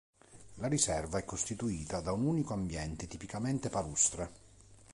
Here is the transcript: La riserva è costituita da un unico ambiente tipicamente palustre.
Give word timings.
La 0.55 0.65
riserva 0.67 1.19
è 1.19 1.25
costituita 1.25 1.99
da 2.01 2.11
un 2.11 2.25
unico 2.25 2.53
ambiente 2.53 3.05
tipicamente 3.05 3.69
palustre. 3.69 4.31